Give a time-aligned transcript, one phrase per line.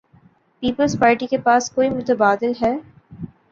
[0.63, 2.73] Peoples Party کے پاس کو ئی متبادل ہے؟